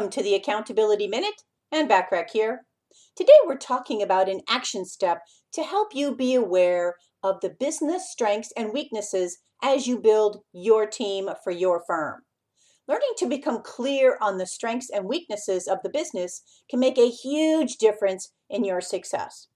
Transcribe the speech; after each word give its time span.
Welcome 0.00 0.12
to 0.12 0.22
the 0.22 0.34
Accountability 0.34 1.08
Minute 1.08 1.42
Ann 1.70 1.86
Bachrach 1.86 2.30
here. 2.32 2.64
Today 3.16 3.34
we're 3.44 3.58
talking 3.58 4.00
about 4.00 4.30
an 4.30 4.40
action 4.48 4.86
step 4.86 5.20
to 5.52 5.62
help 5.62 5.94
you 5.94 6.16
be 6.16 6.34
aware 6.34 6.94
of 7.22 7.42
the 7.42 7.50
business 7.50 8.10
strengths 8.10 8.50
and 8.56 8.72
weaknesses 8.72 9.40
as 9.62 9.86
you 9.86 9.98
build 9.98 10.40
your 10.54 10.86
team 10.86 11.28
for 11.44 11.50
your 11.50 11.84
firm. 11.86 12.22
Learning 12.88 13.12
to 13.18 13.28
become 13.28 13.60
clear 13.62 14.16
on 14.22 14.38
the 14.38 14.46
strengths 14.46 14.88
and 14.88 15.04
weaknesses 15.04 15.68
of 15.68 15.80
the 15.82 15.90
business 15.90 16.44
can 16.70 16.80
make 16.80 16.96
a 16.96 17.10
huge 17.10 17.76
difference 17.76 18.32
in 18.48 18.64
your 18.64 18.80
success. 18.80 19.48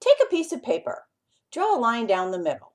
Take 0.00 0.16
a 0.22 0.30
piece 0.30 0.50
of 0.50 0.62
paper, 0.62 1.02
draw 1.52 1.76
a 1.76 1.78
line 1.78 2.06
down 2.06 2.30
the 2.30 2.38
middle. 2.38 2.72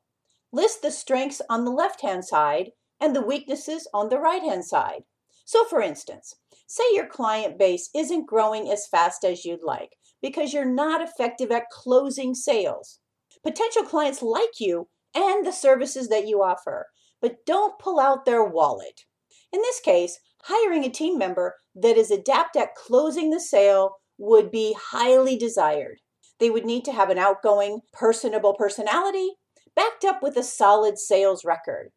List 0.51 0.83
the 0.83 0.91
strengths 0.91 1.41
on 1.49 1.65
the 1.65 1.71
left 1.71 2.03
hand 2.03 2.23
side 2.23 2.73
and 3.01 3.15
the 3.15 3.25
weaknesses 3.25 3.87
on 3.95 4.09
the 4.09 4.19
right 4.19 4.43
hand 4.43 4.63
side. 4.63 5.05
So, 5.49 5.65
for 5.65 5.81
instance, 5.81 6.35
say 6.67 6.83
your 6.93 7.07
client 7.07 7.57
base 7.57 7.89
isn't 7.95 8.27
growing 8.27 8.69
as 8.69 8.85
fast 8.85 9.23
as 9.25 9.45
you'd 9.45 9.63
like 9.63 9.95
because 10.21 10.53
you're 10.53 10.63
not 10.63 11.01
effective 11.01 11.49
at 11.49 11.71
closing 11.71 12.35
sales. 12.35 12.99
Potential 13.41 13.81
clients 13.81 14.21
like 14.21 14.59
you 14.59 14.89
and 15.15 15.43
the 15.43 15.51
services 15.51 16.07
that 16.09 16.27
you 16.27 16.43
offer, 16.43 16.85
but 17.19 17.47
don't 17.47 17.79
pull 17.79 17.99
out 17.99 18.25
their 18.25 18.43
wallet. 18.43 19.05
In 19.51 19.59
this 19.61 19.79
case, 19.79 20.19
hiring 20.43 20.83
a 20.83 20.89
team 20.91 21.17
member 21.17 21.55
that 21.73 21.97
is 21.97 22.11
adept 22.11 22.55
at 22.55 22.75
closing 22.75 23.31
the 23.31 23.39
sale 23.39 23.95
would 24.19 24.51
be 24.51 24.75
highly 24.79 25.35
desired. 25.35 25.97
They 26.39 26.51
would 26.51 26.65
need 26.65 26.85
to 26.85 26.93
have 26.93 27.09
an 27.09 27.17
outgoing, 27.17 27.79
personable 27.91 28.53
personality 28.53 29.31
backed 29.75 30.05
up 30.05 30.21
with 30.21 30.37
a 30.37 30.43
solid 30.43 30.99
sales 30.99 31.43
record. 31.43 31.89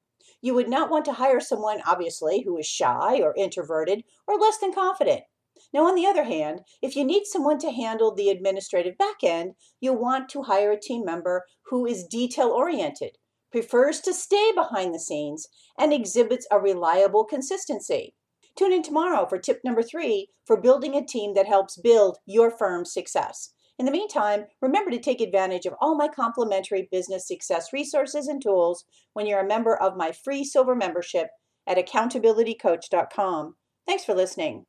You 0.43 0.55
would 0.55 0.69
not 0.69 0.91
want 0.91 1.05
to 1.07 1.13
hire 1.13 1.41
someone, 1.41 1.81
obviously, 1.87 2.43
who 2.43 2.59
is 2.59 2.67
shy 2.67 3.21
or 3.23 3.33
introverted 3.37 4.05
or 4.27 4.37
less 4.37 4.59
than 4.59 4.75
confident. 4.75 5.23
Now, 5.73 5.87
on 5.87 5.95
the 5.95 6.07
other 6.07 6.25
hand, 6.25 6.62
if 6.83 6.97
you 6.97 7.05
need 7.05 7.25
someone 7.25 7.59
to 7.61 7.71
handle 7.71 8.12
the 8.12 8.29
administrative 8.29 8.99
back 8.99 9.23
end, 9.23 9.55
you'll 9.81 9.97
want 9.97 10.29
to 10.31 10.43
hire 10.43 10.73
a 10.73 10.81
team 10.81 11.05
member 11.05 11.45
who 11.67 11.87
is 11.87 12.05
detail 12.05 12.49
oriented, 12.49 13.17
prefers 13.51 14.01
to 14.01 14.12
stay 14.12 14.51
behind 14.53 14.93
the 14.93 14.99
scenes, 14.99 15.47
and 15.79 15.93
exhibits 15.93 16.47
a 16.51 16.59
reliable 16.59 17.25
consistency. 17.25 18.15
Tune 18.56 18.73
in 18.73 18.83
tomorrow 18.83 19.27
for 19.27 19.39
tip 19.39 19.61
number 19.65 19.83
three 19.83 20.29
for 20.45 20.61
building 20.61 20.95
a 20.95 21.05
team 21.05 21.34
that 21.34 21.47
helps 21.47 21.79
build 21.79 22.19
your 22.27 22.51
firm's 22.51 22.93
success. 22.93 23.55
In 23.78 23.87
the 23.87 23.92
meantime, 23.92 24.45
remember 24.61 24.91
to 24.91 24.98
take 24.98 25.20
advantage 25.20 25.67
of 25.67 25.75
all 25.81 25.97
my 25.97 26.09
complimentary 26.09 26.89
business 26.91 27.27
success 27.27 27.73
resources 27.73 28.28
and 28.28 28.42
tools 28.42 28.84
when 29.15 29.27
you're 29.27 29.41
a 29.41 29.47
member 29.47 29.77
of 29.77 29.97
my 29.97 30.12
free 30.12 30.45
silver 30.45 30.75
membership 30.75 31.28
at 31.67 31.78
accountabilitycoach.com. 31.78 33.55
Thanks 33.87 34.05
for 34.05 34.15
listening. 34.15 34.65